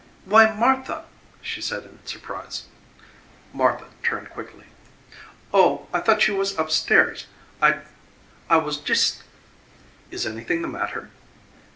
"Why, 0.25 0.49
Martha!" 0.51 1.05
she 1.43 1.61
said 1.61 1.83
in 1.83 1.99
surprise. 2.07 2.63
Martha 3.53 3.85
turned 4.01 4.31
quickly. 4.31 4.65
"Oh, 5.53 5.87
I 5.93 5.99
thought 5.99 6.27
you 6.27 6.35
was 6.35 6.57
up 6.57 6.71
stairs. 6.71 7.27
I 7.61 7.75
was 8.49 8.77
jist" 8.77 9.21
"Is 10.09 10.25
anything 10.25 10.63
the 10.63 10.67
matter?" 10.67 11.11